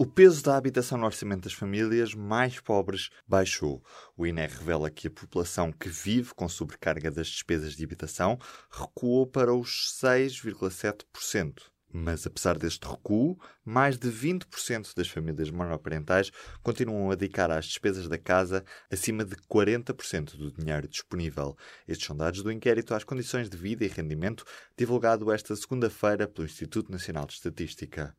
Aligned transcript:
O 0.00 0.06
peso 0.06 0.44
da 0.44 0.56
habitação 0.56 0.96
no 0.96 1.06
orçamento 1.06 1.42
das 1.42 1.52
famílias 1.52 2.14
mais 2.14 2.60
pobres 2.60 3.10
baixou. 3.26 3.82
O 4.16 4.24
INE 4.24 4.46
revela 4.46 4.88
que 4.88 5.08
a 5.08 5.10
população 5.10 5.72
que 5.72 5.88
vive 5.88 6.32
com 6.34 6.48
sobrecarga 6.48 7.10
das 7.10 7.26
despesas 7.26 7.74
de 7.74 7.82
habitação 7.82 8.38
recuou 8.70 9.26
para 9.26 9.52
os 9.52 9.92
6,7%. 10.00 11.62
Mas, 11.92 12.24
apesar 12.24 12.56
deste 12.56 12.86
recuo, 12.86 13.36
mais 13.64 13.98
de 13.98 14.08
20% 14.08 14.94
das 14.94 15.08
famílias 15.08 15.50
monoparentais 15.50 16.30
continuam 16.62 17.10
a 17.10 17.16
dedicar 17.16 17.50
às 17.50 17.66
despesas 17.66 18.06
da 18.06 18.18
casa 18.18 18.64
acima 18.88 19.24
de 19.24 19.34
40% 19.34 20.36
do 20.36 20.52
dinheiro 20.52 20.86
disponível. 20.86 21.56
Estes 21.88 22.06
são 22.06 22.16
dados 22.16 22.40
do 22.40 22.52
inquérito 22.52 22.94
às 22.94 23.02
condições 23.02 23.50
de 23.50 23.56
vida 23.56 23.84
e 23.84 23.88
rendimento 23.88 24.44
divulgado 24.76 25.32
esta 25.32 25.56
segunda-feira 25.56 26.28
pelo 26.28 26.46
Instituto 26.46 26.92
Nacional 26.92 27.26
de 27.26 27.32
Estatística. 27.32 28.14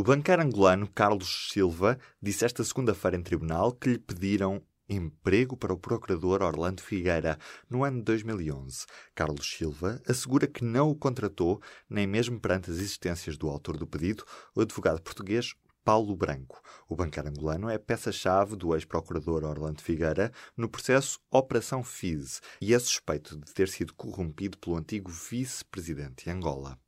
O 0.00 0.04
banqueiro 0.04 0.42
angolano 0.42 0.88
Carlos 0.88 1.48
Silva 1.50 1.98
disse 2.22 2.44
esta 2.44 2.62
segunda-feira 2.62 3.16
em 3.16 3.20
tribunal 3.20 3.72
que 3.72 3.88
lhe 3.88 3.98
pediram 3.98 4.62
emprego 4.88 5.56
para 5.56 5.72
o 5.72 5.76
procurador 5.76 6.40
Orlando 6.40 6.80
Figueira 6.80 7.36
no 7.68 7.82
ano 7.82 7.98
de 7.98 8.04
2011. 8.04 8.86
Carlos 9.12 9.50
Silva 9.50 10.00
assegura 10.06 10.46
que 10.46 10.62
não 10.62 10.88
o 10.88 10.94
contratou, 10.94 11.60
nem 11.90 12.06
mesmo 12.06 12.38
perante 12.38 12.70
as 12.70 12.76
existências 12.76 13.36
do 13.36 13.48
autor 13.48 13.76
do 13.76 13.88
pedido, 13.88 14.24
o 14.54 14.60
advogado 14.60 15.02
português 15.02 15.52
Paulo 15.84 16.14
Branco. 16.14 16.62
O 16.88 16.94
banqueiro 16.94 17.30
angolano 17.30 17.68
é 17.68 17.76
peça-chave 17.76 18.54
do 18.54 18.76
ex-procurador 18.76 19.42
Orlando 19.42 19.82
Figueira 19.82 20.30
no 20.56 20.68
processo 20.68 21.18
Operação 21.28 21.82
FIS 21.82 22.40
e 22.60 22.72
é 22.72 22.78
suspeito 22.78 23.36
de 23.36 23.52
ter 23.52 23.68
sido 23.68 23.92
corrompido 23.94 24.58
pelo 24.58 24.76
antigo 24.76 25.10
vice-presidente 25.10 26.26
de 26.26 26.30
Angola. 26.30 26.78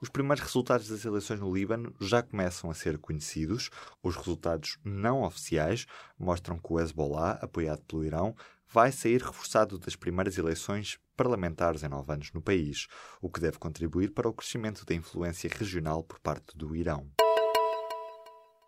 Os 0.00 0.08
primeiros 0.08 0.42
resultados 0.42 0.88
das 0.88 1.04
eleições 1.04 1.40
no 1.40 1.54
Líbano 1.54 1.94
já 2.00 2.22
começam 2.22 2.70
a 2.70 2.74
ser 2.74 2.96
conhecidos. 2.96 3.68
Os 4.02 4.16
resultados 4.16 4.78
não 4.82 5.22
oficiais 5.22 5.84
mostram 6.18 6.58
que 6.58 6.72
o 6.72 6.80
Hezbollah, 6.80 7.32
apoiado 7.42 7.82
pelo 7.82 8.02
Irão, 8.02 8.34
vai 8.66 8.90
sair 8.92 9.20
reforçado 9.20 9.78
das 9.78 9.96
primeiras 9.96 10.38
eleições 10.38 10.98
parlamentares 11.14 11.82
em 11.82 11.88
nove 11.88 12.14
anos 12.14 12.32
no 12.32 12.40
país, 12.40 12.86
o 13.20 13.28
que 13.28 13.40
deve 13.40 13.58
contribuir 13.58 14.12
para 14.12 14.28
o 14.28 14.32
crescimento 14.32 14.86
da 14.86 14.94
influência 14.94 15.50
regional 15.52 16.02
por 16.02 16.18
parte 16.18 16.56
do 16.56 16.74
Irão. 16.74 17.06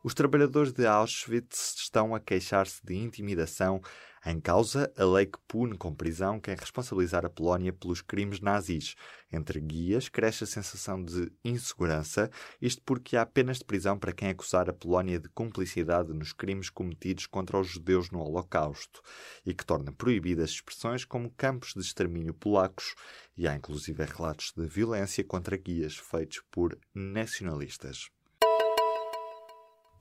Os 0.05 0.13
trabalhadores 0.13 0.73
de 0.73 0.85
Auschwitz 0.85 1.77
estão 1.79 2.15
a 2.15 2.21
queixar-se 2.21 2.85
de 2.85 2.95
intimidação 2.95 3.81
em 4.25 4.41
causa 4.41 4.93
a 4.97 5.05
lei 5.05 5.27
que 5.27 5.39
pune 5.49 5.77
com 5.77 5.93
prisão 5.95 6.39
quem 6.39 6.55
responsabilizar 6.55 7.27
a 7.27 7.31
Polónia 7.31 7.73
pelos 7.73 8.01
crimes 8.01 8.41
nazis. 8.41 8.95
Entre 9.33 9.61
guias, 9.61 10.09
cresce 10.09 10.45
a 10.45 10.47
sensação 10.47 11.03
de 11.03 11.33
insegurança, 11.45 12.31
isto 12.61 12.81
porque 12.85 13.17
há 13.17 13.27
penas 13.27 13.59
de 13.59 13.65
prisão 13.65 13.99
para 13.99 14.13
quem 14.13 14.29
acusar 14.29 14.71
a 14.71 14.73
Polónia 14.73 15.19
de 15.19 15.29
cumplicidade 15.31 16.13
nos 16.13 16.33
crimes 16.33 16.71
cometidos 16.71 17.27
contra 17.27 17.59
os 17.59 17.67
judeus 17.67 18.11
no 18.11 18.21
Holocausto, 18.21 19.03
e 19.45 19.53
que 19.53 19.67
torna 19.67 19.91
proibidas 19.91 20.51
expressões 20.51 21.05
como 21.05 21.31
campos 21.31 21.73
de 21.75 21.81
extermínio 21.81 22.35
polacos, 22.35 22.95
e 23.37 23.49
há 23.49 23.57
inclusive 23.57 24.05
relatos 24.05 24.53
de 24.57 24.67
violência 24.67 25.25
contra 25.25 25.57
guias 25.57 25.97
feitos 25.97 26.43
por 26.51 26.79
nacionalistas. 26.95 28.09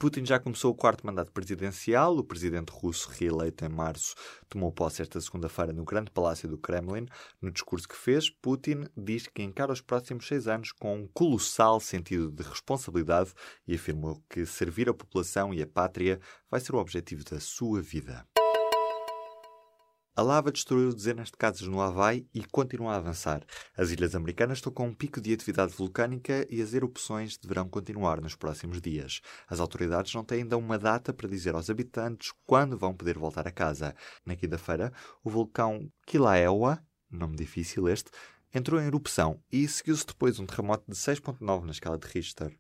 Putin 0.02 0.26
já 0.26 0.40
começou 0.40 0.72
o 0.72 0.76
quarto 0.76 1.06
mandato 1.06 1.32
presidencial. 1.32 2.18
O 2.18 2.24
presidente 2.24 2.72
russo, 2.72 3.08
reeleito 3.12 3.64
em 3.64 3.70
março, 3.70 4.16
tomou 4.50 4.72
posse 4.72 5.04
esta 5.04 5.22
segunda-feira 5.22 5.72
no 5.72 5.84
Grande 5.84 6.10
Palácio 6.10 6.50
do 6.50 6.58
Kremlin. 6.58 7.06
No 7.40 7.52
discurso 7.52 7.88
que 7.88 7.96
fez, 7.96 8.28
Putin 8.28 8.86
diz 8.98 9.28
que 9.28 9.44
encara 9.44 9.72
os 9.72 9.80
próximos 9.80 10.28
seis 10.28 10.48
anos 10.48 10.72
com 10.72 11.02
um 11.02 11.08
colossal 11.14 11.80
sentido 11.80 12.32
de 12.32 12.42
responsabilidade 12.42 13.32
e 13.68 13.76
afirmou 13.76 14.20
que 14.28 14.44
servir 14.44 14.90
a 14.90 14.94
população 14.96 15.54
e 15.54 15.62
a 15.62 15.68
pátria 15.68 16.20
vai 16.50 16.60
ser 16.60 16.74
o 16.74 16.80
objetivo 16.80 17.24
da 17.24 17.40
sua 17.40 17.80
vida. 17.80 18.26
A 20.22 20.24
lava 20.24 20.52
destruiu 20.52 20.94
dezenas 20.94 21.30
de 21.30 21.36
casas 21.36 21.68
no 21.68 21.82
Havaí 21.82 22.28
e 22.32 22.44
continua 22.44 22.94
a 22.94 22.98
avançar. 22.98 23.44
As 23.76 23.90
ilhas 23.90 24.14
americanas 24.14 24.60
estão 24.60 24.72
com 24.72 24.88
um 24.88 24.94
pico 24.94 25.20
de 25.20 25.34
atividade 25.34 25.74
vulcânica 25.74 26.46
e 26.48 26.62
as 26.62 26.76
erupções 26.76 27.40
deverão 27.40 27.68
continuar 27.68 28.22
nos 28.22 28.36
próximos 28.36 28.80
dias. 28.80 29.20
As 29.48 29.60
autoridades 29.60 30.14
não 30.14 30.24
têm 30.24 30.44
ainda 30.44 30.60
uma 30.60 30.78
data 30.78 31.12
para 31.12 31.28
dizer 31.28 31.56
aos 31.56 31.72
habitantes 31.72 32.32
quando 32.46 32.78
vão 32.78 32.94
poder 32.94 33.18
voltar 33.18 33.48
a 33.48 33.52
casa. 33.52 33.96
Na 34.24 34.36
quinta-feira, 34.36 34.94
o 35.24 35.30
vulcão 35.32 35.92
Kilauea, 36.06 36.78
nome 37.10 37.36
difícil 37.36 37.90
este, 37.90 38.12
entrou 38.54 38.80
em 38.80 38.86
erupção 38.86 39.42
e 39.52 39.68
seguiu-se 39.68 40.06
depois 40.06 40.38
um 40.38 40.46
terremoto 40.46 40.84
de 40.88 40.96
6.9 40.96 41.64
na 41.64 41.72
escala 41.72 41.98
de 41.98 42.06
Richter. 42.06 42.56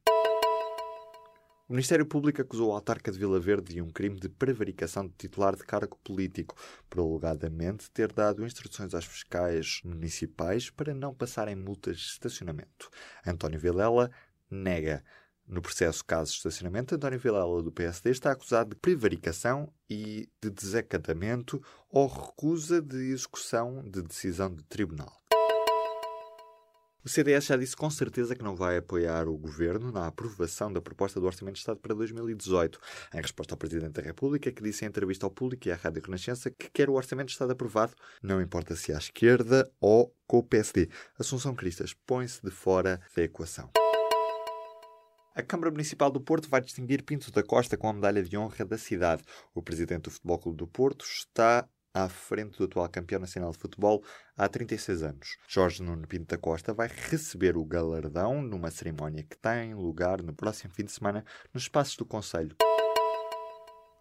O 1.71 1.73
Ministério 1.73 2.05
Público 2.05 2.41
acusou 2.41 2.69
o 2.69 2.73
autarca 2.73 3.09
de 3.09 3.17
Vila 3.17 3.39
Verde 3.39 3.75
de 3.75 3.81
um 3.81 3.89
crime 3.89 4.19
de 4.19 4.27
prevaricação 4.27 5.07
de 5.07 5.13
titular 5.13 5.55
de 5.55 5.63
cargo 5.63 5.97
político, 6.03 6.53
por 6.89 6.99
alegadamente 6.99 7.89
ter 7.91 8.11
dado 8.11 8.45
instruções 8.45 8.93
aos 8.93 9.05
fiscais 9.05 9.79
municipais 9.85 10.69
para 10.69 10.93
não 10.93 11.13
passarem 11.13 11.55
multas 11.55 11.95
de 11.95 12.03
estacionamento. 12.07 12.89
António 13.25 13.57
Vilela 13.57 14.11
nega. 14.49 15.01
No 15.47 15.61
processo 15.61 16.03
caso 16.03 16.31
de 16.31 16.39
estacionamento, 16.39 16.93
António 16.93 17.17
Vilela, 17.17 17.63
do 17.63 17.71
PSD, 17.71 18.09
está 18.09 18.33
acusado 18.33 18.71
de 18.71 18.75
prevaricação 18.75 19.71
e 19.89 20.27
de 20.43 20.49
desacatamento 20.49 21.63
ou 21.89 22.05
recusa 22.05 22.81
de 22.81 23.13
execução 23.13 23.81
de 23.89 24.01
decisão 24.01 24.53
de 24.53 24.63
tribunal. 24.65 25.21
O 27.03 27.09
CDS 27.09 27.45
já 27.45 27.57
disse 27.57 27.75
com 27.75 27.89
certeza 27.89 28.35
que 28.35 28.43
não 28.43 28.55
vai 28.55 28.77
apoiar 28.77 29.27
o 29.27 29.35
governo 29.35 29.91
na 29.91 30.05
aprovação 30.05 30.71
da 30.71 30.79
proposta 30.79 31.19
do 31.19 31.25
Orçamento 31.25 31.55
de 31.55 31.61
Estado 31.61 31.79
para 31.79 31.95
2018, 31.95 32.79
em 33.15 33.21
resposta 33.21 33.55
ao 33.55 33.57
Presidente 33.57 33.93
da 33.93 34.03
República, 34.03 34.51
que 34.51 34.61
disse 34.61 34.85
em 34.85 34.87
entrevista 34.87 35.25
ao 35.25 35.31
público 35.31 35.67
e 35.67 35.71
à 35.71 35.75
Rádio 35.75 36.03
Renascença 36.03 36.51
que 36.51 36.69
quer 36.69 36.91
o 36.91 36.93
Orçamento 36.93 37.27
de 37.27 37.33
Estado 37.33 37.53
aprovado, 37.53 37.93
não 38.21 38.39
importa 38.39 38.75
se 38.75 38.93
à 38.93 38.99
esquerda 38.99 39.67
ou 39.79 40.15
com 40.27 40.37
o 40.37 40.43
PSD. 40.43 40.89
Assunção 41.17 41.55
Cristas 41.55 41.95
põe-se 42.05 42.39
de 42.43 42.51
fora 42.51 43.01
da 43.15 43.23
equação. 43.23 43.71
A 45.33 45.41
Câmara 45.41 45.71
Municipal 45.71 46.11
do 46.11 46.21
Porto 46.21 46.49
vai 46.49 46.61
distinguir 46.61 47.01
Pinto 47.01 47.31
da 47.31 47.41
Costa 47.41 47.75
com 47.75 47.89
a 47.89 47.93
medalha 47.93 48.21
de 48.21 48.37
honra 48.37 48.63
da 48.63 48.77
cidade. 48.77 49.23
O 49.55 49.63
presidente 49.63 50.03
do 50.03 50.11
Futebol 50.11 50.37
Clube 50.37 50.57
do 50.57 50.67
Porto 50.67 51.03
está 51.03 51.67
à 51.93 52.07
frente 52.07 52.57
do 52.57 52.65
atual 52.65 52.89
campeão 52.89 53.19
nacional 53.19 53.51
de 53.51 53.57
futebol 53.57 54.03
há 54.37 54.47
36 54.47 55.03
anos. 55.03 55.37
Jorge 55.47 55.83
Nuno 55.83 56.07
Pinto 56.07 56.25
da 56.25 56.37
Costa 56.37 56.73
vai 56.73 56.87
receber 56.87 57.57
o 57.57 57.65
galardão 57.65 58.41
numa 58.41 58.71
cerimónia 58.71 59.23
que 59.23 59.37
tem 59.37 59.73
lugar 59.73 60.21
no 60.21 60.33
próximo 60.33 60.73
fim 60.73 60.85
de 60.85 60.91
semana 60.91 61.25
nos 61.53 61.63
espaços 61.63 61.95
do 61.95 62.05
Conselho. 62.05 62.55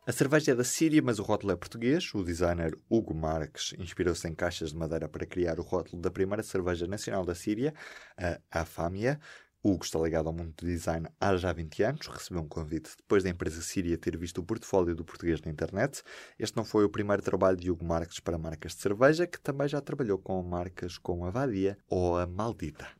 A 0.06 0.12
cerveja 0.12 0.52
é 0.52 0.54
da 0.54 0.64
Síria, 0.64 1.00
mas 1.02 1.18
o 1.18 1.22
rótulo 1.22 1.52
é 1.52 1.56
português. 1.56 2.12
O 2.14 2.24
designer 2.24 2.76
Hugo 2.88 3.14
Marques 3.14 3.74
inspirou-se 3.78 4.26
em 4.26 4.34
caixas 4.34 4.70
de 4.70 4.76
madeira 4.76 5.08
para 5.08 5.26
criar 5.26 5.60
o 5.60 5.62
rótulo 5.62 6.00
da 6.02 6.10
primeira 6.10 6.42
cerveja 6.42 6.86
nacional 6.86 7.24
da 7.24 7.34
Síria, 7.34 7.72
a 8.16 8.60
Afamia. 8.62 9.20
Hugo 9.62 9.84
está 9.84 9.98
ligado 9.98 10.26
ao 10.26 10.32
mundo 10.32 10.54
do 10.56 10.64
design 10.64 11.06
há 11.20 11.36
já 11.36 11.52
20 11.52 11.82
anos, 11.82 12.06
recebeu 12.06 12.42
um 12.42 12.48
convite 12.48 12.92
depois 12.96 13.22
da 13.22 13.28
empresa 13.28 13.60
síria 13.60 13.98
ter 13.98 14.16
visto 14.16 14.38
o 14.38 14.42
portfólio 14.42 14.94
do 14.94 15.04
português 15.04 15.42
na 15.42 15.50
internet. 15.50 16.02
Este 16.38 16.56
não 16.56 16.64
foi 16.64 16.84
o 16.84 16.88
primeiro 16.88 17.22
trabalho 17.22 17.58
de 17.58 17.70
Hugo 17.70 17.84
Marques 17.84 18.20
para 18.20 18.38
marcas 18.38 18.74
de 18.74 18.80
cerveja, 18.80 19.26
que 19.26 19.38
também 19.38 19.68
já 19.68 19.80
trabalhou 19.82 20.18
com 20.18 20.42
marcas 20.42 20.96
como 20.96 21.26
a 21.26 21.30
Vadia 21.30 21.76
ou 21.90 22.16
a 22.16 22.26
Maldita. 22.26 23.00